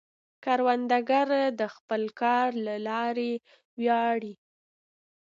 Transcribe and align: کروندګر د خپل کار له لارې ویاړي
کروندګر 0.43 1.29
د 1.59 1.61
خپل 1.75 2.01
کار 2.21 2.49
له 2.65 2.75
لارې 2.87 3.31
ویاړي 3.79 4.33